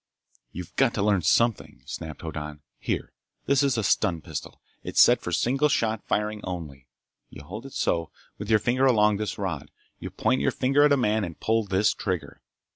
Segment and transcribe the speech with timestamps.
[0.51, 2.61] "You've got to learn something," snapped Hoddan.
[2.79, 3.13] "Here!
[3.45, 4.59] This is a stun pistol.
[4.81, 6.87] It's set for single shot firing only.
[7.29, 8.09] You hold it so,
[8.39, 9.69] with your finger along this rod.
[9.99, 12.41] You point your finger at a man and pull this trigger.